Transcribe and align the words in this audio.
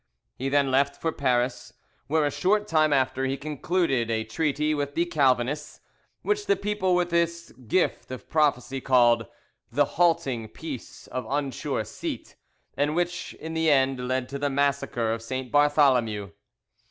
He 0.35 0.49
then 0.49 0.71
left 0.71 0.99
for 0.99 1.11
Paris, 1.11 1.73
where 2.07 2.25
a 2.25 2.31
short 2.31 2.67
time 2.67 2.91
after 2.91 3.25
he 3.27 3.37
concluded 3.37 4.09
a 4.09 4.23
treaty 4.23 4.73
with 4.73 4.95
the 4.95 5.05
Calvinists, 5.05 5.79
which 6.23 6.47
the 6.47 6.55
people 6.55 6.95
with 6.95 7.13
its 7.13 7.51
gift 7.51 8.09
of 8.09 8.27
prophecy 8.27 8.81
called 8.81 9.27
"The 9.71 9.85
halting 9.85 10.47
peace 10.47 11.05
of 11.05 11.27
unsure 11.29 11.83
seat," 11.83 12.35
and 12.75 12.95
which 12.95 13.35
in 13.35 13.53
the 13.53 13.69
end 13.69 14.07
led 14.07 14.27
to 14.29 14.39
the 14.39 14.49
massacre 14.49 15.13
of 15.13 15.21
St. 15.21 15.51
Bartholomew. 15.51 16.31